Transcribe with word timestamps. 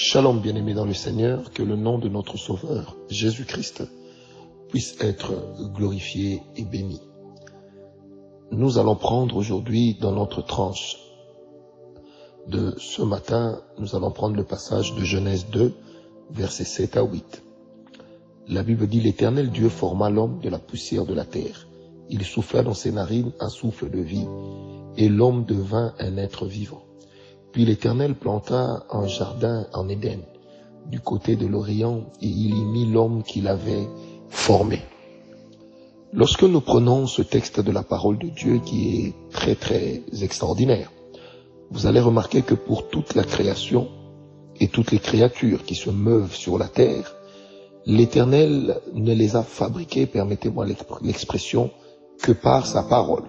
Shalom 0.00 0.38
bien-aimés 0.38 0.74
dans 0.74 0.84
le 0.84 0.94
Seigneur, 0.94 1.50
que 1.50 1.64
le 1.64 1.74
nom 1.74 1.98
de 1.98 2.08
notre 2.08 2.36
Sauveur, 2.36 2.96
Jésus-Christ, 3.10 3.82
puisse 4.68 4.94
être 5.00 5.34
glorifié 5.74 6.40
et 6.54 6.62
béni. 6.62 7.00
Nous 8.52 8.78
allons 8.78 8.94
prendre 8.94 9.36
aujourd'hui 9.36 9.94
dans 10.00 10.12
notre 10.12 10.40
tranche 10.40 10.98
de 12.46 12.76
ce 12.78 13.02
matin, 13.02 13.60
nous 13.80 13.96
allons 13.96 14.12
prendre 14.12 14.36
le 14.36 14.44
passage 14.44 14.94
de 14.94 15.02
Genèse 15.02 15.46
2, 15.50 15.74
versets 16.30 16.62
7 16.62 16.96
à 16.96 17.02
8. 17.02 17.42
La 18.46 18.62
Bible 18.62 18.86
dit, 18.86 19.00
l'Éternel 19.00 19.50
Dieu 19.50 19.68
forma 19.68 20.10
l'homme 20.10 20.38
de 20.38 20.48
la 20.48 20.60
poussière 20.60 21.06
de 21.06 21.14
la 21.14 21.24
terre. 21.24 21.66
Il 22.08 22.22
souffla 22.22 22.62
dans 22.62 22.72
ses 22.72 22.92
narines 22.92 23.32
un 23.40 23.48
souffle 23.48 23.90
de 23.90 23.98
vie, 23.98 24.28
et 24.96 25.08
l'homme 25.08 25.44
devint 25.44 25.92
un 25.98 26.18
être 26.18 26.46
vivant. 26.46 26.84
Puis 27.52 27.64
l'Éternel 27.64 28.14
planta 28.14 28.84
un 28.90 29.06
jardin 29.06 29.66
en 29.72 29.88
Éden, 29.88 30.20
du 30.86 31.00
côté 31.00 31.36
de 31.36 31.46
l'Orient, 31.46 32.04
et 32.20 32.26
il 32.26 32.56
y 32.56 32.64
mit 32.64 32.86
l'homme 32.86 33.22
qu'il 33.22 33.48
avait 33.48 33.88
formé. 34.28 34.80
Lorsque 36.12 36.44
nous 36.44 36.60
prenons 36.60 37.06
ce 37.06 37.22
texte 37.22 37.60
de 37.60 37.70
la 37.70 37.82
parole 37.82 38.18
de 38.18 38.28
Dieu 38.28 38.60
qui 38.64 39.06
est 39.06 39.14
très 39.30 39.54
très 39.54 40.02
extraordinaire, 40.22 40.90
vous 41.70 41.86
allez 41.86 42.00
remarquer 42.00 42.42
que 42.42 42.54
pour 42.54 42.88
toute 42.88 43.14
la 43.14 43.24
création 43.24 43.88
et 44.58 44.68
toutes 44.68 44.90
les 44.90 44.98
créatures 44.98 45.64
qui 45.64 45.74
se 45.74 45.90
meuvent 45.90 46.34
sur 46.34 46.58
la 46.58 46.68
terre, 46.68 47.14
l'Éternel 47.84 48.80
ne 48.94 49.12
les 49.12 49.36
a 49.36 49.42
fabriquées, 49.42 50.06
permettez-moi 50.06 50.66
l'expression, 51.02 51.70
que 52.22 52.32
par 52.32 52.66
sa 52.66 52.82
parole. 52.82 53.24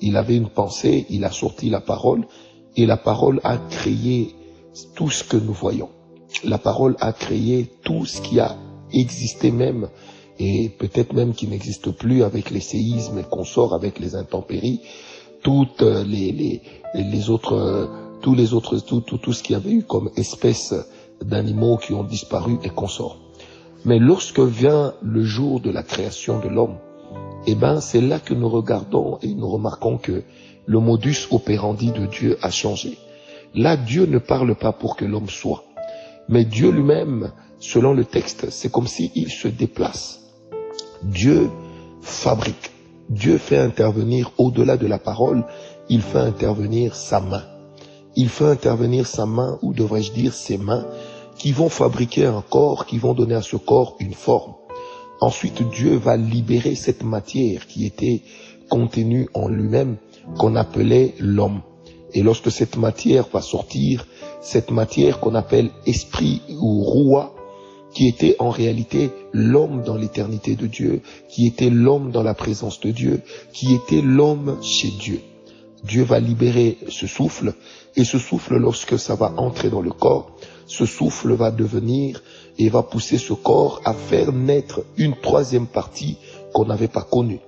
Il 0.00 0.16
avait 0.16 0.36
une 0.36 0.48
pensée, 0.48 1.06
il 1.08 1.24
a 1.24 1.30
sorti 1.30 1.70
la 1.70 1.80
parole, 1.80 2.26
et 2.76 2.86
la 2.86 2.96
parole 2.96 3.40
a 3.44 3.58
créé 3.58 4.34
tout 4.94 5.10
ce 5.10 5.24
que 5.24 5.36
nous 5.36 5.52
voyons. 5.52 5.90
La 6.44 6.58
parole 6.58 6.96
a 7.00 7.12
créé 7.12 7.70
tout 7.82 8.06
ce 8.06 8.20
qui 8.20 8.40
a 8.40 8.56
existé 8.92 9.50
même 9.50 9.88
et 10.38 10.70
peut-être 10.70 11.12
même 11.12 11.34
qui 11.34 11.46
n'existe 11.46 11.90
plus 11.90 12.22
avec 12.22 12.50
les 12.50 12.60
séismes 12.60 13.18
et 13.18 13.24
qu'on 13.24 13.44
sort 13.44 13.74
avec 13.74 13.98
les 13.98 14.14
intempéries, 14.14 14.80
toutes 15.42 15.82
les, 15.82 16.62
les, 16.94 17.30
autres, 17.30 17.90
tous 18.22 18.34
les 18.34 18.54
autres, 18.54 18.78
tout, 18.78 19.00
tout, 19.00 19.18
tout 19.18 19.32
ce 19.32 19.42
qu'il 19.42 19.54
y 19.54 19.56
avait 19.56 19.72
eu 19.72 19.82
comme 19.82 20.10
espèces 20.16 20.74
d'animaux 21.22 21.76
qui 21.76 21.92
ont 21.92 22.04
disparu 22.04 22.58
et 22.64 22.70
qu'on 22.70 22.88
sort. 22.88 23.18
Mais 23.84 23.98
lorsque 23.98 24.40
vient 24.40 24.94
le 25.02 25.22
jour 25.22 25.60
de 25.60 25.70
la 25.70 25.82
création 25.82 26.38
de 26.38 26.48
l'homme, 26.48 26.76
eh 27.46 27.54
ben, 27.54 27.80
c'est 27.80 28.00
là 28.00 28.20
que 28.20 28.34
nous 28.34 28.48
regardons 28.48 29.18
et 29.22 29.34
nous 29.34 29.48
remarquons 29.48 29.98
que 29.98 30.22
le 30.66 30.78
modus 30.78 31.28
operandi 31.30 31.90
de 31.92 32.06
Dieu 32.06 32.38
a 32.42 32.50
changé. 32.50 32.98
Là, 33.54 33.76
Dieu 33.76 34.06
ne 34.06 34.18
parle 34.18 34.54
pas 34.54 34.72
pour 34.72 34.96
que 34.96 35.04
l'homme 35.04 35.28
soit. 35.28 35.64
Mais 36.28 36.44
Dieu 36.44 36.70
lui-même, 36.70 37.32
selon 37.58 37.92
le 37.92 38.04
texte, 38.04 38.50
c'est 38.50 38.70
comme 38.70 38.86
s'il 38.86 39.30
se 39.30 39.48
déplace. 39.48 40.20
Dieu 41.02 41.50
fabrique. 42.00 42.70
Dieu 43.10 43.36
fait 43.38 43.58
intervenir 43.58 44.32
au-delà 44.38 44.76
de 44.76 44.86
la 44.86 44.98
parole, 44.98 45.44
il 45.88 46.00
fait 46.00 46.18
intervenir 46.18 46.94
sa 46.94 47.20
main. 47.20 47.44
Il 48.16 48.28
fait 48.28 48.46
intervenir 48.46 49.06
sa 49.06 49.26
main, 49.26 49.58
ou 49.62 49.74
devrais-je 49.74 50.12
dire 50.12 50.32
ses 50.32 50.56
mains, 50.56 50.86
qui 51.36 51.52
vont 51.52 51.68
fabriquer 51.68 52.26
un 52.26 52.42
corps, 52.42 52.86
qui 52.86 52.98
vont 52.98 53.14
donner 53.14 53.34
à 53.34 53.42
ce 53.42 53.56
corps 53.56 53.96
une 54.00 54.14
forme. 54.14 54.54
Ensuite, 55.20 55.62
Dieu 55.70 55.96
va 55.96 56.16
libérer 56.16 56.74
cette 56.74 57.04
matière 57.04 57.66
qui 57.66 57.84
était 57.84 58.22
contenue 58.68 59.28
en 59.34 59.48
lui-même 59.48 59.96
qu'on 60.38 60.56
appelait 60.56 61.14
l'homme. 61.18 61.60
Et 62.14 62.22
lorsque 62.22 62.50
cette 62.50 62.76
matière 62.76 63.28
va 63.32 63.40
sortir, 63.40 64.06
cette 64.40 64.70
matière 64.70 65.20
qu'on 65.20 65.34
appelle 65.34 65.70
esprit 65.86 66.42
ou 66.60 66.82
roi, 66.82 67.34
qui 67.92 68.08
était 68.08 68.36
en 68.38 68.50
réalité 68.50 69.10
l'homme 69.32 69.82
dans 69.82 69.96
l'éternité 69.96 70.56
de 70.56 70.66
Dieu, 70.66 71.02
qui 71.28 71.46
était 71.46 71.70
l'homme 71.70 72.10
dans 72.10 72.22
la 72.22 72.34
présence 72.34 72.80
de 72.80 72.90
Dieu, 72.90 73.20
qui 73.52 73.74
était 73.74 74.00
l'homme 74.00 74.58
chez 74.62 74.88
Dieu. 74.88 75.20
Dieu 75.84 76.04
va 76.04 76.20
libérer 76.20 76.78
ce 76.88 77.06
souffle, 77.06 77.54
et 77.96 78.04
ce 78.04 78.18
souffle, 78.18 78.56
lorsque 78.56 78.98
ça 78.98 79.14
va 79.14 79.34
entrer 79.36 79.68
dans 79.68 79.82
le 79.82 79.90
corps, 79.90 80.30
ce 80.66 80.86
souffle 80.86 81.32
va 81.32 81.50
devenir 81.50 82.22
et 82.58 82.68
va 82.68 82.82
pousser 82.82 83.18
ce 83.18 83.32
corps 83.32 83.80
à 83.84 83.92
faire 83.92 84.32
naître 84.32 84.82
une 84.96 85.16
troisième 85.20 85.66
partie 85.66 86.16
qu'on 86.54 86.66
n'avait 86.66 86.88
pas 86.88 87.02
connue. 87.02 87.40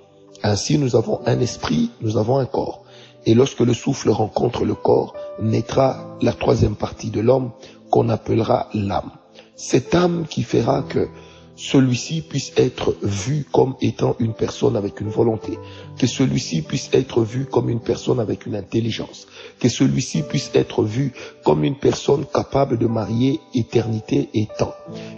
Ainsi, 0.47 0.77
nous 0.77 0.95
avons 0.95 1.21
un 1.25 1.41
esprit, 1.41 1.91
nous 2.03 2.19
avons 2.19 2.37
un 2.37 2.45
corps. 2.45 2.85
Et 3.25 3.33
lorsque 3.33 3.61
le 3.61 3.73
souffle 3.73 4.11
rencontre 4.11 4.67
le 4.67 4.75
corps, 4.75 5.15
naîtra 5.41 6.19
la 6.21 6.35
troisième 6.35 6.77
partie 6.77 7.09
de 7.09 7.23
l'homme 7.23 7.51
qu'on 7.91 8.11
appellera 8.11 8.69
l'âme. 8.75 9.11
Cette 9.57 9.95
âme 9.95 10.27
qui 10.29 10.43
fera 10.43 10.83
que 10.83 11.09
celui-ci 11.57 12.21
puisse 12.21 12.53
être 12.59 12.95
vu 13.01 13.47
comme 13.55 13.75
étant 13.81 14.17
une 14.19 14.35
personne 14.35 14.77
avec 14.77 15.01
une 15.01 15.09
volonté, 15.09 15.59
que 15.99 16.07
celui-ci 16.07 16.61
puisse 16.61 16.91
être 16.93 17.23
vu 17.23 17.47
comme 17.47 17.71
une 17.71 17.81
personne 17.81 18.21
avec 18.21 18.45
une 18.45 18.57
intelligence, 18.57 19.27
que 19.59 19.71
celui-ci 19.71 20.25
puisse 20.25 20.51
être 20.53 20.83
vu 20.85 21.15
comme 21.43 21.65
une 21.65 21.79
personne 21.79 22.27
capable 22.27 22.77
de 22.77 22.87
marier 22.87 23.41
éternité 23.55 24.29
et 24.35 24.47
temps, 24.59 24.75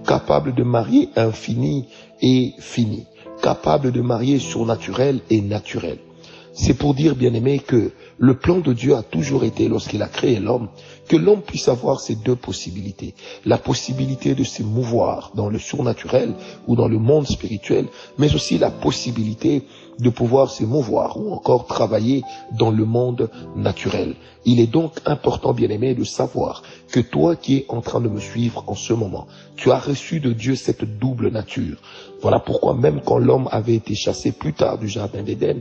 capable 0.07 0.55
de 0.55 0.63
marier 0.63 1.09
infini 1.17 1.89
et 2.23 2.53
fini 2.61 3.07
capable 3.47 3.93
de 3.93 4.01
marier 4.01 4.41
surnaturel 4.41 5.21
et 5.31 5.41
naturel. 5.41 5.99
C'est 6.59 6.73
pour 6.73 6.95
dire, 6.95 7.15
bien 7.15 7.35
aimé, 7.35 7.59
que 7.59 7.93
le 8.17 8.35
plan 8.35 8.61
de 8.61 8.73
Dieu 8.73 8.97
a 8.97 9.03
toujours 9.03 9.45
été, 9.45 9.69
lorsqu'il 9.69 10.01
a 10.03 10.09
créé 10.09 10.41
l'homme, 10.41 10.69
que 11.07 11.17
l'homme 11.17 11.43
puisse 11.43 11.69
avoir 11.69 12.01
ces 12.01 12.15
deux 12.15 12.35
possibilités. 12.35 13.15
La 13.45 13.59
possibilité 13.59 14.35
de 14.35 14.43
se 14.43 14.63
mouvoir 14.63 15.33
dans 15.35 15.51
le 15.51 15.59
surnaturel 15.59 16.33
ou 16.67 16.75
dans 16.75 16.89
le 16.89 16.99
monde 16.99 17.27
spirituel, 17.27 17.89
mais 18.17 18.35
aussi 18.35 18.57
la 18.57 18.71
possibilité 18.71 19.65
de 19.99 20.09
pouvoir 20.09 20.51
se 20.51 20.65
mouvoir 20.65 21.19
ou 21.19 21.31
encore 21.33 21.67
travailler 21.67 22.23
dans 22.59 22.71
le 22.71 22.87
monde 22.87 23.31
naturel. 23.55 24.15
Il 24.47 24.59
est 24.59 24.67
donc 24.67 24.93
important, 25.05 25.53
bien 25.53 25.69
aimé, 25.69 25.95
de 25.95 26.05
savoir 26.05 26.63
que 26.91 27.01
toi 27.01 27.37
qui 27.37 27.57
es 27.57 27.67
en 27.69 27.83
train 27.83 28.01
de 28.01 28.09
me 28.09 28.21
suivre 28.21 28.65
en 28.67 28.75
ce 28.75 28.95
moment, 28.95 29.27
tu 29.57 29.71
as 29.71 29.79
reçu 29.79 30.21
de 30.21 30.33
Dieu 30.33 30.55
cette 30.55 30.99
double 30.99 31.31
nature. 31.31 31.77
Voilà 32.23 32.41
pourquoi 32.41 32.75
même 32.75 33.03
quand 33.05 33.19
l'homme 33.19 33.49
avait 33.53 33.75
été 33.75 33.95
chassé 33.95 34.33
plus 34.33 34.55
tard 34.55 34.79
du 34.79 34.89
jardin 34.89 35.23
d'Éden, 35.23 35.61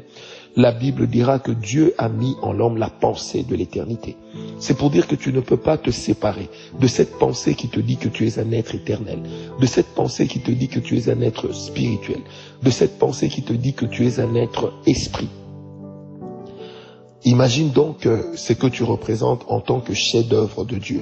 la 0.56 0.72
Bible 0.72 1.08
dira 1.08 1.40
que 1.40 1.52
Dieu 1.52 1.94
a 1.98 2.08
mis 2.08 2.36
en 2.42 2.54
l'homme 2.54 2.78
la 2.78 2.90
pensée 2.90 3.44
de 3.44 3.56
l'éternité. 3.56 4.16
C'est 4.60 4.78
pour 4.78 4.90
dire 4.90 5.08
que 5.08 5.16
tu 5.16 5.34
ne 5.34 5.42
peux 5.42 5.58
pas 5.58 5.78
te 5.78 5.92
séparer 5.92 6.50
de 6.80 6.88
cette 6.88 7.18
pensée 7.18 7.56
qui 7.56 7.68
te 7.68 7.80
dit 7.80 7.98
que 7.98 8.08
tu 8.08 8.26
es 8.26 8.40
un 8.40 8.52
être 8.52 8.74
éternel, 8.74 9.20
de 9.60 9.66
cette 9.66 9.94
pensée 9.96 10.28
qui 10.28 10.40
te 10.40 10.52
dit 10.52 10.70
que 10.70 10.80
tu 10.80 10.98
es 10.98 11.10
un 11.10 11.22
être 11.22 11.54
spirituel, 11.54 12.22
de 12.64 12.70
cette 12.70 12.98
pensée 12.98 13.28
qui 13.28 13.44
te 13.44 13.54
dit 13.54 13.74
que 13.74 13.86
tu 13.86 14.08
es 14.08 14.20
un 14.20 14.34
être 14.36 14.74
esprit. 14.86 15.30
Imagine 17.26 17.72
donc 17.72 18.08
ce 18.36 18.54
que 18.54 18.68
tu 18.68 18.84
représentes 18.84 19.44
en 19.48 19.60
tant 19.60 19.80
que 19.80 19.94
chef-d'œuvre 19.94 20.64
de 20.64 20.78
Dieu. 20.78 21.02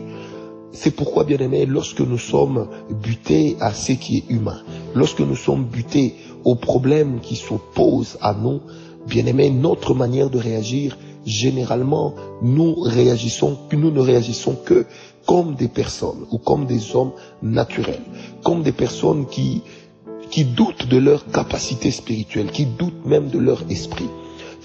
C'est 0.71 0.95
pourquoi, 0.95 1.25
bien 1.25 1.37
aimé, 1.37 1.67
lorsque 1.67 1.99
nous 1.99 2.17
sommes 2.17 2.67
butés 3.03 3.57
à 3.59 3.73
ce 3.73 3.91
qui 3.91 4.17
est 4.17 4.31
humain, 4.31 4.63
lorsque 4.95 5.19
nous 5.19 5.35
sommes 5.35 5.65
butés 5.65 6.15
aux 6.43 6.55
problèmes 6.55 7.19
qui 7.19 7.35
s'opposent 7.35 8.17
à 8.21 8.33
nous, 8.33 8.61
bien 9.07 9.25
aimé, 9.25 9.49
notre 9.49 9.93
manière 9.93 10.29
de 10.29 10.37
réagir, 10.37 10.97
généralement, 11.25 12.15
nous 12.41 12.75
réagissons, 12.75 13.57
nous 13.71 13.91
ne 13.91 13.99
réagissons 13.99 14.55
que 14.55 14.85
comme 15.25 15.55
des 15.55 15.69
personnes 15.69 16.25
ou 16.31 16.37
comme 16.37 16.65
des 16.65 16.95
hommes 16.95 17.11
naturels, 17.41 18.01
comme 18.43 18.61
des 18.61 18.71
personnes 18.73 19.25
qui, 19.27 19.61
qui 20.29 20.45
doutent 20.45 20.87
de 20.87 20.97
leur 20.97 21.25
capacité 21.27 21.91
spirituelle, 21.91 22.51
qui 22.51 22.65
doutent 22.65 23.05
même 23.05 23.29
de 23.29 23.39
leur 23.39 23.63
esprit. 23.69 24.09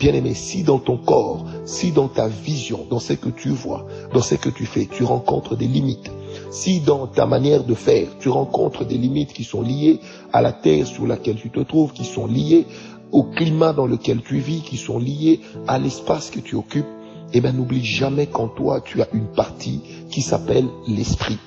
Bien-aimé, 0.00 0.34
si 0.34 0.62
dans 0.62 0.78
ton 0.78 0.96
corps, 0.96 1.44
si 1.64 1.90
dans 1.90 2.06
ta 2.06 2.28
vision, 2.28 2.86
dans 2.88 3.00
ce 3.00 3.14
que 3.14 3.30
tu 3.30 3.48
vois, 3.48 3.84
dans 4.14 4.22
ce 4.22 4.36
que 4.36 4.48
tu 4.48 4.64
fais, 4.64 4.86
tu 4.86 5.02
rencontres 5.02 5.56
des 5.56 5.66
limites, 5.66 6.10
si 6.50 6.80
dans 6.80 7.08
ta 7.08 7.26
manière 7.26 7.64
de 7.64 7.74
faire, 7.74 8.06
tu 8.20 8.28
rencontres 8.28 8.84
des 8.84 8.96
limites 8.96 9.32
qui 9.32 9.42
sont 9.42 9.60
liées 9.60 9.98
à 10.32 10.40
la 10.40 10.52
terre 10.52 10.86
sur 10.86 11.06
laquelle 11.06 11.36
tu 11.36 11.50
te 11.50 11.60
trouves, 11.60 11.92
qui 11.92 12.04
sont 12.04 12.26
liées 12.26 12.66
au 13.12 13.24
climat 13.24 13.72
dans 13.72 13.86
lequel 13.86 14.22
tu 14.22 14.38
vis, 14.38 14.62
qui 14.62 14.76
sont 14.76 14.98
liées 14.98 15.40
à 15.66 15.78
l'espace 15.78 16.30
que 16.30 16.40
tu 16.40 16.54
occupes, 16.56 16.86
eh 17.32 17.40
bien 17.40 17.52
n'oublie 17.52 17.84
jamais 17.84 18.26
qu'en 18.26 18.48
toi, 18.48 18.80
tu 18.80 19.02
as 19.02 19.08
une 19.12 19.26
partie 19.26 19.80
qui 20.10 20.22
s'appelle 20.22 20.66
l'esprit. 20.86 21.38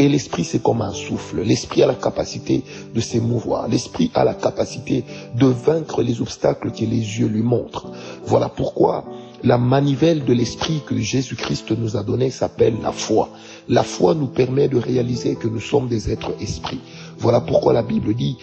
Et 0.00 0.08
l'esprit, 0.08 0.44
c'est 0.44 0.62
comme 0.62 0.80
un 0.80 0.92
souffle. 0.92 1.40
L'esprit 1.42 1.82
a 1.82 1.86
la 1.88 1.94
capacité 1.94 2.62
de 2.94 3.00
s'émouvoir. 3.00 3.66
L'esprit 3.66 4.12
a 4.14 4.22
la 4.22 4.34
capacité 4.34 5.04
de 5.34 5.46
vaincre 5.46 6.02
les 6.02 6.20
obstacles 6.20 6.70
que 6.70 6.84
les 6.84 7.18
yeux 7.18 7.26
lui 7.26 7.42
montrent. 7.42 7.90
Voilà 8.24 8.48
pourquoi 8.48 9.04
la 9.42 9.58
manivelle 9.58 10.24
de 10.24 10.32
l'esprit 10.32 10.82
que 10.86 10.96
Jésus-Christ 10.96 11.72
nous 11.72 11.96
a 11.96 12.02
donnée 12.02 12.30
s'appelle 12.30 12.74
la 12.82 12.92
foi. 12.92 13.28
La 13.68 13.82
foi 13.82 14.14
nous 14.14 14.26
permet 14.26 14.68
de 14.68 14.78
réaliser 14.78 15.34
que 15.34 15.48
nous 15.48 15.60
sommes 15.60 15.88
des 15.88 16.10
êtres 16.10 16.34
esprits. 16.40 16.80
Voilà 17.18 17.40
pourquoi 17.40 17.72
la 17.72 17.82
Bible 17.82 18.14
dit 18.14 18.38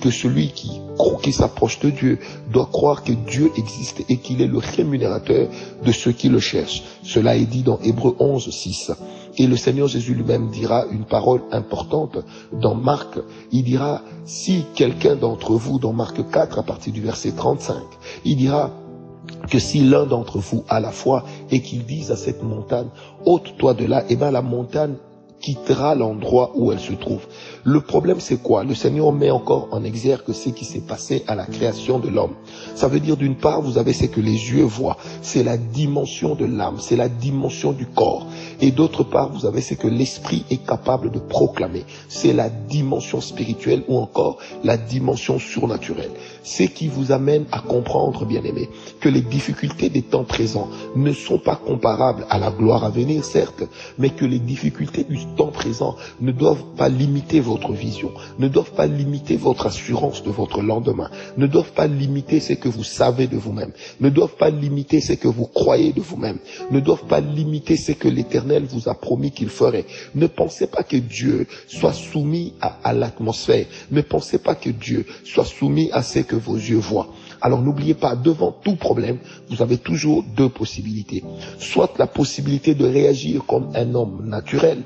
que 0.00 0.10
celui 0.10 0.48
qui, 0.48 0.80
s'approche 1.32 1.78
de 1.80 1.90
Dieu 1.90 2.18
doit 2.50 2.68
croire 2.72 3.04
que 3.04 3.12
Dieu 3.12 3.50
existe 3.56 4.02
et 4.08 4.16
qu'il 4.16 4.40
est 4.40 4.46
le 4.46 4.58
rémunérateur 4.58 5.48
de 5.84 5.92
ceux 5.92 6.12
qui 6.12 6.28
le 6.28 6.40
cherchent. 6.40 6.82
Cela 7.02 7.36
est 7.36 7.44
dit 7.44 7.62
dans 7.62 7.78
Hébreu 7.80 8.16
11, 8.18 8.50
6. 8.50 8.92
Et 9.36 9.46
le 9.46 9.56
Seigneur 9.56 9.88
Jésus 9.88 10.14
lui-même 10.14 10.48
dira 10.50 10.86
une 10.90 11.04
parole 11.04 11.42
importante 11.52 12.18
dans 12.52 12.74
Marc. 12.74 13.18
Il 13.52 13.62
dira, 13.62 14.02
si 14.24 14.64
quelqu'un 14.74 15.14
d'entre 15.14 15.52
vous, 15.52 15.78
dans 15.78 15.92
Marc 15.92 16.28
4, 16.30 16.58
à 16.58 16.62
partir 16.62 16.92
du 16.92 17.02
verset 17.02 17.32
35, 17.32 17.76
il 18.24 18.36
dira, 18.36 18.72
que 19.50 19.58
si 19.58 19.80
l'un 19.80 20.06
d'entre 20.06 20.38
vous 20.38 20.64
a 20.68 20.80
la 20.80 20.90
foi 20.90 21.24
et 21.50 21.60
qu'il 21.62 21.84
dise 21.84 22.10
à 22.10 22.16
cette 22.16 22.42
montagne, 22.42 22.88
ôte-toi 23.24 23.74
de 23.74 23.84
là, 23.84 24.04
eh 24.08 24.16
bien 24.16 24.30
la 24.30 24.42
montagne 24.42 24.94
quittera 25.40 25.94
l'endroit 25.94 26.52
où 26.54 26.72
elle 26.72 26.80
se 26.80 26.92
trouve. 26.92 27.26
Le 27.64 27.80
problème, 27.80 28.20
c'est 28.20 28.42
quoi? 28.42 28.64
Le 28.64 28.74
Seigneur 28.74 29.12
met 29.12 29.30
encore 29.30 29.68
en 29.72 29.84
exergue 29.84 30.32
ce 30.32 30.48
qui 30.50 30.64
s'est 30.64 30.80
passé 30.80 31.24
à 31.26 31.34
la 31.34 31.44
création 31.44 31.98
de 31.98 32.08
l'homme. 32.08 32.34
Ça 32.74 32.88
veut 32.88 33.00
dire, 33.00 33.16
d'une 33.16 33.36
part, 33.36 33.62
vous 33.62 33.78
avez 33.78 33.92
ce 33.92 34.06
que 34.06 34.20
les 34.20 34.52
yeux 34.52 34.64
voient. 34.64 34.96
C'est 35.22 35.44
la 35.44 35.56
dimension 35.56 36.34
de 36.34 36.44
l'âme, 36.44 36.76
c'est 36.78 36.96
la 36.96 37.08
dimension 37.08 37.72
du 37.72 37.86
corps. 37.86 38.26
Et 38.60 38.70
d'autre 38.70 39.04
part, 39.04 39.30
vous 39.32 39.46
avez 39.46 39.60
ce 39.60 39.74
que 39.74 39.88
l'esprit 39.88 40.44
est 40.50 40.64
capable 40.64 41.10
de 41.10 41.18
proclamer. 41.18 41.84
C'est 42.08 42.32
la 42.32 42.48
dimension 42.48 43.20
spirituelle 43.20 43.82
ou 43.88 43.98
encore 43.98 44.38
la 44.64 44.76
dimension 44.76 45.38
surnaturelle. 45.38 46.10
Ce 46.42 46.62
qui 46.62 46.88
vous 46.88 47.12
amène 47.12 47.44
à 47.52 47.60
comprendre, 47.60 48.24
bien 48.24 48.42
aimé, 48.42 48.68
que 49.00 49.08
les 49.08 49.20
difficultés 49.20 49.90
des 49.90 50.02
temps 50.02 50.24
présents 50.24 50.68
ne 50.96 51.12
sont 51.12 51.38
pas 51.38 51.56
comparables 51.56 52.26
à 52.30 52.38
la 52.38 52.50
gloire 52.50 52.84
à 52.84 52.90
venir, 52.90 53.24
certes, 53.24 53.64
mais 53.98 54.10
que 54.10 54.24
les 54.24 54.38
difficultés 54.38 55.04
du 55.04 55.18
temps 55.36 55.48
présent 55.48 55.96
ne 56.20 56.32
doivent 56.32 56.64
pas 56.76 56.88
limiter 56.88 57.40
votre 57.40 57.72
vision, 57.72 58.12
ne 58.38 58.48
doivent 58.48 58.72
pas 58.72 58.86
limiter 58.86 59.36
votre 59.36 59.66
assurance 59.66 60.22
de 60.22 60.30
votre 60.30 60.62
lendemain, 60.62 61.10
ne 61.36 61.46
doivent 61.46 61.72
pas 61.72 61.86
limiter 61.86 62.40
ce 62.40 62.52
que 62.54 62.68
vous 62.68 62.84
savez 62.84 63.26
de 63.26 63.36
vous-même, 63.36 63.72
ne 64.00 64.08
doivent 64.08 64.36
pas 64.36 64.50
limiter 64.50 65.00
ce 65.00 65.12
que 65.12 65.28
vous 65.28 65.46
croyez 65.46 65.92
de 65.92 66.00
vous-même, 66.00 66.38
ne 66.70 66.80
doivent 66.80 67.06
pas 67.06 67.20
limiter 67.20 67.76
ce 67.76 67.92
que 67.92 68.08
l'Éternel 68.08 68.64
vous 68.64 68.88
a 68.88 68.94
promis 68.94 69.30
qu'il 69.30 69.48
ferait. 69.48 69.84
Ne 70.14 70.26
pensez 70.26 70.66
pas 70.66 70.82
que 70.82 70.96
Dieu 70.96 71.46
soit 71.66 71.92
soumis 71.92 72.54
à, 72.60 72.78
à 72.84 72.92
l'atmosphère, 72.92 73.66
ne 73.90 74.00
pensez 74.00 74.38
pas 74.38 74.54
que 74.54 74.70
Dieu 74.70 75.06
soit 75.24 75.44
soumis 75.44 75.90
à 75.92 76.02
ce 76.02 76.20
que 76.20 76.36
vos 76.36 76.56
yeux 76.56 76.76
voient. 76.78 77.08
Alors 77.40 77.62
n'oubliez 77.62 77.94
pas, 77.94 78.16
devant 78.16 78.50
tout 78.52 78.74
problème, 78.76 79.18
vous 79.48 79.62
avez 79.62 79.78
toujours 79.78 80.24
deux 80.36 80.48
possibilités. 80.48 81.22
Soit 81.58 81.92
la 81.98 82.06
possibilité 82.06 82.74
de 82.74 82.84
réagir 82.86 83.44
comme 83.46 83.70
un 83.74 83.94
homme 83.94 84.22
naturel, 84.28 84.82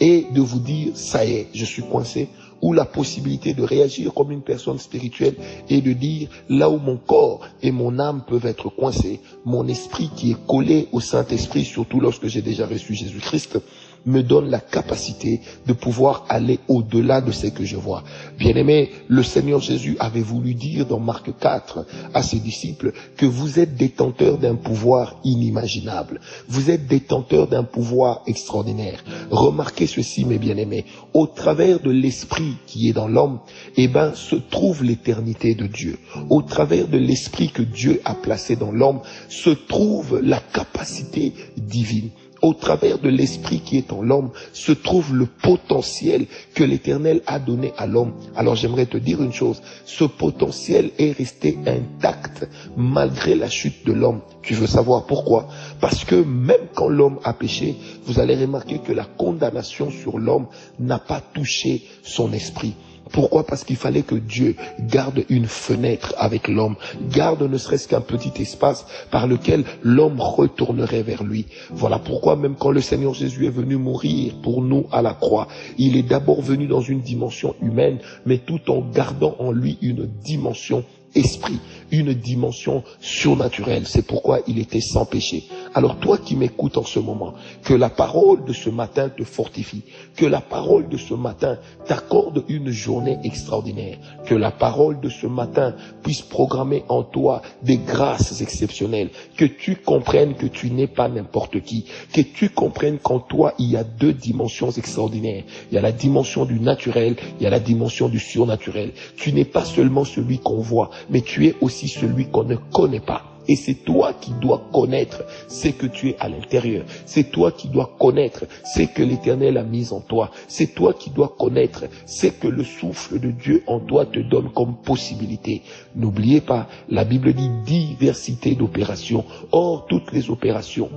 et 0.00 0.26
de 0.34 0.40
vous 0.40 0.58
dire, 0.58 0.96
ça 0.96 1.24
y 1.24 1.32
est, 1.32 1.48
je 1.54 1.64
suis 1.64 1.82
coincé, 1.82 2.28
ou 2.62 2.72
la 2.72 2.84
possibilité 2.84 3.54
de 3.54 3.62
réagir 3.62 4.12
comme 4.14 4.30
une 4.30 4.42
personne 4.42 4.78
spirituelle 4.78 5.34
et 5.68 5.80
de 5.80 5.92
dire, 5.92 6.28
là 6.48 6.70
où 6.70 6.78
mon 6.78 6.96
corps 6.96 7.40
et 7.62 7.70
mon 7.70 7.98
âme 7.98 8.24
peuvent 8.26 8.46
être 8.46 8.70
coincés, 8.70 9.20
mon 9.44 9.68
esprit 9.68 10.10
qui 10.16 10.32
est 10.32 10.46
collé 10.46 10.88
au 10.92 11.00
Saint-Esprit, 11.00 11.64
surtout 11.64 12.00
lorsque 12.00 12.26
j'ai 12.26 12.42
déjà 12.42 12.66
reçu 12.66 12.94
Jésus-Christ, 12.94 13.58
me 14.04 14.22
donne 14.22 14.50
la 14.50 14.60
capacité 14.60 15.40
de 15.66 15.72
pouvoir 15.72 16.24
aller 16.28 16.60
au-delà 16.68 17.20
de 17.20 17.32
ce 17.32 17.48
que 17.48 17.64
je 17.64 17.76
vois. 17.76 18.04
Bien-aimé, 18.38 18.90
le 19.08 19.22
Seigneur 19.22 19.60
Jésus 19.60 19.96
avait 19.98 20.20
voulu 20.20 20.54
dire 20.54 20.86
dans 20.86 21.00
Marc 21.00 21.30
4 21.38 21.86
à 22.14 22.22
ses 22.22 22.38
disciples 22.38 22.92
que 23.16 23.26
vous 23.26 23.58
êtes 23.58 23.76
détenteurs 23.76 24.38
d'un 24.38 24.54
pouvoir 24.54 25.16
inimaginable. 25.24 26.20
Vous 26.48 26.70
êtes 26.70 26.86
détenteurs 26.86 27.48
d'un 27.48 27.64
pouvoir 27.64 28.22
extraordinaire. 28.26 29.04
Remarquez 29.30 29.86
ceci, 29.86 30.24
mes 30.24 30.38
bien-aimés. 30.38 30.84
Au 31.14 31.26
travers 31.26 31.80
de 31.80 31.90
l'esprit 31.90 32.56
qui 32.66 32.88
est 32.88 32.92
dans 32.92 33.08
l'homme, 33.08 33.40
eh 33.76 33.88
ben, 33.88 34.14
se 34.14 34.36
trouve 34.36 34.84
l'éternité 34.84 35.54
de 35.54 35.66
Dieu. 35.66 35.98
Au 36.30 36.42
travers 36.42 36.88
de 36.88 36.98
l'esprit 36.98 37.48
que 37.48 37.62
Dieu 37.62 38.00
a 38.04 38.14
placé 38.14 38.56
dans 38.56 38.72
l'homme, 38.72 39.00
se 39.28 39.50
trouve 39.50 40.20
la 40.22 40.40
capacité 40.40 41.32
divine 41.56 42.10
au 42.46 42.54
travers 42.54 42.98
de 43.00 43.08
l'esprit 43.08 43.58
qui 43.60 43.76
est 43.76 43.92
en 43.92 44.02
l'homme, 44.02 44.30
se 44.52 44.70
trouve 44.70 45.14
le 45.16 45.26
potentiel 45.26 46.26
que 46.54 46.62
l'Éternel 46.62 47.20
a 47.26 47.40
donné 47.40 47.72
à 47.76 47.86
l'homme. 47.86 48.12
Alors 48.36 48.54
j'aimerais 48.54 48.86
te 48.86 48.96
dire 48.96 49.20
une 49.20 49.32
chose, 49.32 49.60
ce 49.84 50.04
potentiel 50.04 50.92
est 50.98 51.10
resté 51.10 51.58
intact 51.66 52.48
malgré 52.76 53.34
la 53.34 53.48
chute 53.48 53.84
de 53.84 53.92
l'homme. 53.92 54.20
Tu 54.42 54.54
veux 54.54 54.68
savoir 54.68 55.06
pourquoi? 55.06 55.48
Parce 55.80 56.04
que 56.04 56.14
même 56.14 56.68
quand 56.74 56.88
l'homme 56.88 57.18
a 57.24 57.32
péché, 57.32 57.74
vous 58.04 58.20
allez 58.20 58.36
remarquer 58.36 58.78
que 58.78 58.92
la 58.92 59.04
condamnation 59.04 59.90
sur 59.90 60.18
l'homme 60.18 60.46
n'a 60.78 61.00
pas 61.00 61.20
touché 61.20 61.82
son 62.04 62.32
esprit. 62.32 62.74
Pourquoi? 63.12 63.46
Parce 63.46 63.64
qu'il 63.64 63.76
fallait 63.76 64.02
que 64.02 64.14
Dieu 64.14 64.56
garde 64.80 65.24
une 65.28 65.46
fenêtre 65.46 66.14
avec 66.18 66.48
l'homme, 66.48 66.76
garde 67.10 67.42
ne 67.42 67.58
serait-ce 67.58 67.88
qu'un 67.88 68.00
petit 68.00 68.32
espace 68.40 68.86
par 69.10 69.26
lequel 69.26 69.64
l'homme 69.82 70.20
retournerait 70.20 71.02
vers 71.02 71.24
lui. 71.24 71.46
Voilà 71.70 71.98
pourquoi 71.98 72.36
même 72.36 72.56
quand 72.56 72.70
le 72.70 72.80
Seigneur 72.80 73.14
Jésus 73.14 73.46
est 73.46 73.50
venu 73.50 73.76
mourir 73.76 74.34
pour 74.42 74.62
nous 74.62 74.86
à 74.92 75.02
la 75.02 75.14
croix, 75.14 75.48
il 75.78 75.96
est 75.96 76.02
d'abord 76.02 76.42
venu 76.42 76.66
dans 76.66 76.80
une 76.80 77.00
dimension 77.00 77.54
humaine, 77.62 77.98
mais 78.24 78.38
tout 78.38 78.70
en 78.70 78.80
gardant 78.80 79.36
en 79.38 79.52
lui 79.52 79.78
une 79.82 80.06
dimension 80.06 80.84
esprit, 81.16 81.58
une 81.90 82.14
dimension 82.14 82.82
surnaturelle. 83.00 83.86
C'est 83.86 84.06
pourquoi 84.06 84.40
il 84.46 84.58
était 84.58 84.80
sans 84.80 85.04
péché. 85.04 85.44
Alors 85.74 85.98
toi 85.98 86.18
qui 86.18 86.36
m'écoutes 86.36 86.78
en 86.78 86.84
ce 86.84 86.98
moment, 86.98 87.34
que 87.62 87.74
la 87.74 87.90
parole 87.90 88.44
de 88.44 88.52
ce 88.52 88.70
matin 88.70 89.08
te 89.08 89.24
fortifie, 89.24 89.82
que 90.16 90.26
la 90.26 90.40
parole 90.40 90.88
de 90.88 90.96
ce 90.96 91.14
matin 91.14 91.58
t'accorde 91.86 92.44
une 92.48 92.70
journée 92.70 93.18
extraordinaire, 93.24 93.98
que 94.24 94.34
la 94.34 94.50
parole 94.50 95.00
de 95.00 95.08
ce 95.08 95.26
matin 95.26 95.74
puisse 96.02 96.22
programmer 96.22 96.84
en 96.88 97.02
toi 97.02 97.42
des 97.62 97.78
grâces 97.78 98.40
exceptionnelles, 98.40 99.10
que 99.36 99.44
tu 99.44 99.76
comprennes 99.76 100.34
que 100.34 100.46
tu 100.46 100.70
n'es 100.70 100.86
pas 100.86 101.08
n'importe 101.08 101.60
qui, 101.62 101.86
que 102.12 102.20
tu 102.20 102.50
comprennes 102.50 102.98
qu'en 102.98 103.20
toi 103.20 103.54
il 103.58 103.70
y 103.70 103.76
a 103.76 103.84
deux 103.84 104.12
dimensions 104.12 104.70
extraordinaires. 104.70 105.44
Il 105.70 105.74
y 105.74 105.78
a 105.78 105.82
la 105.82 105.92
dimension 105.92 106.44
du 106.44 106.60
naturel, 106.60 107.16
il 107.38 107.44
y 107.44 107.46
a 107.46 107.50
la 107.50 107.60
dimension 107.60 108.08
du 108.08 108.18
surnaturel. 108.18 108.92
Tu 109.16 109.32
n'es 109.32 109.44
pas 109.44 109.64
seulement 109.64 110.04
celui 110.04 110.38
qu'on 110.38 110.60
voit, 110.60 110.90
mais 111.10 111.20
tu 111.22 111.46
es 111.46 111.54
aussi 111.60 111.88
celui 111.88 112.26
qu'on 112.26 112.44
ne 112.44 112.56
connaît 112.56 113.00
pas. 113.00 113.22
Et 113.48 113.54
c'est 113.56 113.74
toi 113.84 114.12
qui 114.12 114.32
dois 114.32 114.62
connaître 114.72 115.22
ce 115.48 115.68
que 115.68 115.86
tu 115.86 116.10
es 116.10 116.16
à 116.18 116.28
l'intérieur. 116.28 116.84
C'est 117.06 117.30
toi 117.30 117.52
qui 117.52 117.68
dois 117.68 117.94
connaître 117.98 118.44
ce 118.74 118.82
que 118.82 119.02
l'Éternel 119.02 119.56
a 119.56 119.62
mis 119.62 119.92
en 119.92 120.00
toi. 120.00 120.30
C'est 120.48 120.74
toi 120.74 120.94
qui 120.94 121.10
dois 121.10 121.34
connaître 121.38 121.84
ce 122.06 122.26
que 122.26 122.48
le 122.48 122.64
souffle 122.64 123.20
de 123.20 123.30
Dieu 123.30 123.62
en 123.68 123.78
toi 123.78 124.06
te 124.06 124.18
donne 124.18 124.50
comme 124.50 124.76
possibilité. 124.76 125.62
N'oubliez 125.94 126.40
pas, 126.40 126.68
la 126.88 127.04
Bible 127.04 127.32
dit 127.34 127.50
diversité 127.64 128.54
d'opérations. 128.56 129.24
Or, 129.52 129.86
toutes 129.88 130.12
les 130.12 130.28
opérations 130.30 130.90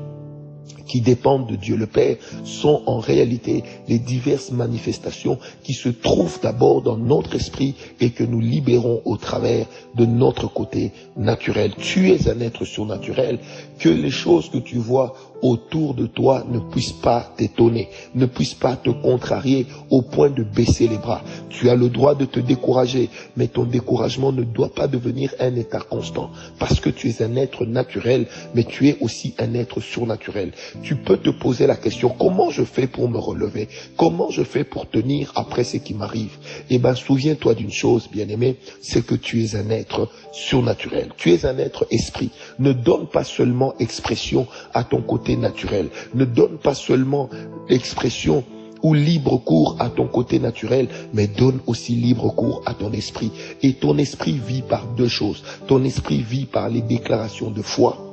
qui 0.89 0.99
dépendent 1.01 1.47
de 1.47 1.55
Dieu 1.55 1.77
le 1.77 1.85
Père 1.87 2.17
sont 2.43 2.81
en 2.87 2.99
réalité 2.99 3.63
les 3.87 3.99
diverses 3.99 4.51
manifestations 4.51 5.37
qui 5.63 5.73
se 5.73 5.87
trouvent 5.87 6.39
d'abord 6.41 6.81
dans 6.81 6.97
notre 6.97 7.35
esprit 7.35 7.75
et 8.01 8.09
que 8.09 8.23
nous 8.23 8.41
libérons 8.41 9.01
au 9.05 9.15
travers 9.15 9.67
de 9.95 10.05
notre 10.05 10.51
côté 10.51 10.91
naturel. 11.15 11.71
Tu 11.77 12.11
es 12.11 12.27
un 12.29 12.41
être 12.41 12.65
surnaturel, 12.65 13.39
que 13.79 13.89
les 13.89 14.09
choses 14.09 14.49
que 14.49 14.57
tu 14.57 14.77
vois 14.77 15.13
autour 15.41 15.93
de 15.93 16.05
toi 16.05 16.43
ne 16.49 16.59
puissent 16.59 16.91
pas 16.91 17.31
t'étonner, 17.37 17.89
ne 18.15 18.25
puissent 18.25 18.53
pas 18.53 18.75
te 18.75 18.89
contrarier 18.89 19.67
au 19.89 20.01
point 20.01 20.29
de 20.29 20.43
baisser 20.43 20.87
les 20.87 20.97
bras. 20.97 21.21
Tu 21.49 21.69
as 21.69 21.75
le 21.75 21.89
droit 21.89 22.15
de 22.15 22.25
te 22.25 22.39
décourager, 22.39 23.09
mais 23.37 23.47
ton 23.47 23.63
découragement 23.63 24.31
ne 24.31 24.43
doit 24.43 24.73
pas 24.73 24.87
devenir 24.87 25.33
un 25.39 25.55
état 25.55 25.79
constant, 25.79 26.31
parce 26.57 26.79
que 26.79 26.89
tu 26.89 27.09
es 27.09 27.21
un 27.21 27.35
être 27.35 27.65
naturel, 27.65 28.27
mais 28.53 28.63
tu 28.63 28.89
es 28.89 28.97
aussi 28.99 29.33
un 29.39 29.53
être 29.53 29.79
surnaturel. 29.79 30.51
Tu 30.81 30.95
peux 30.95 31.17
te 31.17 31.29
poser 31.29 31.67
la 31.67 31.75
question, 31.75 32.09
comment 32.09 32.49
je 32.49 32.63
fais 32.63 32.87
pour 32.87 33.09
me 33.09 33.17
relever? 33.17 33.67
Comment 33.97 34.29
je 34.29 34.43
fais 34.43 34.63
pour 34.63 34.89
tenir 34.89 35.31
après 35.35 35.63
ce 35.63 35.77
qui 35.77 35.93
m'arrive? 35.93 36.37
Eh 36.69 36.77
bien, 36.79 36.95
souviens-toi 36.95 37.55
d'une 37.55 37.71
chose, 37.71 38.09
bien-aimé, 38.11 38.57
c'est 38.81 39.05
que 39.05 39.15
tu 39.15 39.43
es 39.43 39.55
un 39.55 39.69
être 39.69 40.09
surnaturel. 40.31 41.09
Tu 41.17 41.31
es 41.33 41.45
un 41.45 41.57
être 41.57 41.85
esprit. 41.91 42.29
Ne 42.59 42.71
donne 42.71 43.07
pas 43.07 43.23
seulement 43.23 43.73
expression 43.79 44.47
à 44.73 44.83
ton 44.83 45.01
côté 45.01 45.35
naturel. 45.35 45.89
Ne 46.13 46.25
donne 46.25 46.57
pas 46.57 46.73
seulement 46.75 47.29
l'expression 47.67 48.43
ou 48.81 48.93
libre 48.93 49.37
cours 49.37 49.75
à 49.79 49.89
ton 49.89 50.07
côté 50.07 50.39
naturel, 50.39 50.87
mais 51.13 51.27
donne 51.27 51.59
aussi 51.67 51.93
libre 51.95 52.29
cours 52.33 52.61
à 52.65 52.73
ton 52.73 52.91
esprit. 52.93 53.31
Et 53.61 53.73
ton 53.73 53.97
esprit 53.97 54.39
vit 54.39 54.61
par 54.61 54.87
deux 54.95 55.09
choses. 55.09 55.43
Ton 55.67 55.83
esprit 55.83 56.21
vit 56.21 56.45
par 56.45 56.69
les 56.69 56.81
déclarations 56.81 57.51
de 57.51 57.61
foi 57.61 58.08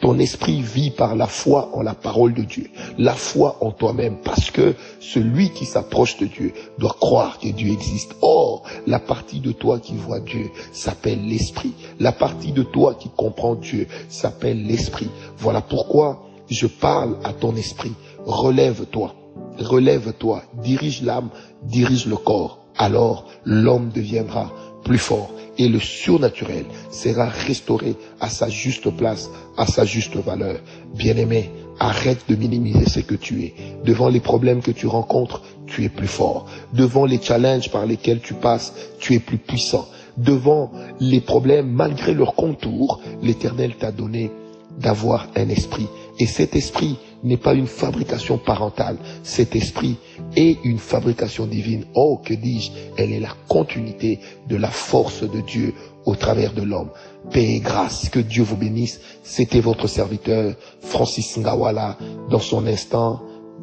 ton 0.00 0.18
esprit 0.18 0.60
vit 0.60 0.90
par 0.90 1.16
la 1.16 1.26
foi 1.26 1.70
en 1.74 1.82
la 1.82 1.94
parole 1.94 2.34
de 2.34 2.42
Dieu, 2.42 2.70
la 2.98 3.14
foi 3.14 3.58
en 3.60 3.70
toi-même, 3.70 4.16
parce 4.24 4.50
que 4.50 4.74
celui 5.00 5.50
qui 5.50 5.64
s'approche 5.64 6.18
de 6.18 6.26
Dieu 6.26 6.52
doit 6.78 6.96
croire 7.00 7.38
que 7.38 7.48
Dieu 7.48 7.72
existe. 7.72 8.14
Or, 8.22 8.62
la 8.86 8.98
partie 8.98 9.40
de 9.40 9.52
toi 9.52 9.78
qui 9.78 9.94
voit 9.94 10.20
Dieu 10.20 10.50
s'appelle 10.72 11.26
l'esprit. 11.26 11.72
La 11.98 12.12
partie 12.12 12.52
de 12.52 12.62
toi 12.62 12.94
qui 12.94 13.08
comprend 13.08 13.54
Dieu 13.54 13.86
s'appelle 14.08 14.66
l'esprit. 14.66 15.10
Voilà 15.38 15.60
pourquoi 15.60 16.28
je 16.48 16.66
parle 16.66 17.16
à 17.24 17.32
ton 17.32 17.54
esprit. 17.56 17.92
Relève-toi, 18.24 19.14
relève-toi, 19.58 20.42
dirige 20.62 21.02
l'âme, 21.02 21.30
dirige 21.62 22.06
le 22.06 22.16
corps. 22.16 22.58
Alors 22.76 23.26
l'homme 23.44 23.90
deviendra 23.92 24.52
plus 24.84 24.98
fort 24.98 25.30
et 25.58 25.68
le 25.68 25.80
surnaturel 25.80 26.64
sera 26.90 27.28
restauré 27.28 27.96
à 28.20 28.28
sa 28.28 28.48
juste 28.48 28.90
place, 28.96 29.30
à 29.56 29.66
sa 29.66 29.84
juste 29.84 30.16
valeur. 30.16 30.56
Bien-aimé, 30.94 31.50
Arrête 31.80 32.24
de 32.28 32.34
minimiser 32.34 32.88
ce 32.88 32.98
que 33.00 33.14
tu 33.14 33.44
es. 33.44 33.54
Devant 33.84 34.08
les 34.08 34.18
problèmes 34.18 34.62
que 34.62 34.72
tu 34.72 34.88
rencontres, 34.88 35.42
tu 35.66 35.84
es 35.84 35.88
plus 35.88 36.08
fort. 36.08 36.46
Devant 36.72 37.04
les 37.04 37.20
challenges 37.22 37.70
par 37.70 37.86
lesquels 37.86 38.20
tu 38.20 38.34
passes, 38.34 38.74
tu 38.98 39.14
es 39.14 39.20
plus 39.20 39.38
puissant. 39.38 39.86
Devant 40.16 40.72
les 40.98 41.20
problèmes, 41.20 41.70
malgré 41.70 42.14
leurs 42.14 42.34
contours, 42.34 43.00
l'Éternel 43.22 43.76
t'a 43.76 43.92
donné 43.92 44.32
d'avoir 44.80 45.28
un 45.36 45.48
esprit. 45.50 45.86
Et 46.18 46.26
cet 46.26 46.56
esprit 46.56 46.96
n'est 47.24 47.36
pas 47.36 47.54
une 47.54 47.66
fabrication 47.66 48.38
parentale. 48.38 48.96
Cet 49.22 49.56
esprit 49.56 49.96
est 50.36 50.58
une 50.64 50.78
fabrication 50.78 51.46
divine. 51.46 51.84
Oh, 51.94 52.20
que 52.24 52.34
dis-je 52.34 52.70
Elle 52.96 53.12
est 53.12 53.20
la 53.20 53.34
continuité 53.48 54.20
de 54.48 54.56
la 54.56 54.68
force 54.68 55.22
de 55.22 55.40
Dieu 55.40 55.74
au 56.04 56.14
travers 56.14 56.52
de 56.52 56.62
l'homme. 56.62 56.90
Paix 57.30 57.56
et 57.56 57.60
grâce, 57.60 58.08
que 58.08 58.20
Dieu 58.20 58.42
vous 58.42 58.56
bénisse. 58.56 59.00
C'était 59.22 59.60
votre 59.60 59.86
serviteur 59.86 60.54
Francis 60.80 61.36
Ngawala 61.36 61.98
dans 62.30 62.40
son 62.40 62.66
instant 62.66 63.20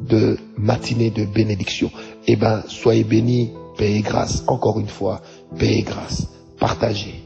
de 0.08 0.38
matinée 0.56 1.10
de 1.10 1.24
bénédiction. 1.24 1.90
Eh 2.26 2.36
ben, 2.36 2.62
soyez 2.68 3.04
bénis, 3.04 3.52
paix 3.76 3.92
et 3.94 4.00
grâce. 4.00 4.44
Encore 4.46 4.78
une 4.78 4.88
fois, 4.88 5.22
paix 5.58 5.78
et 5.78 5.82
grâce. 5.82 6.28
Partagez. 6.58 7.25